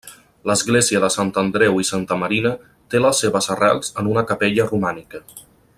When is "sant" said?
1.15-1.29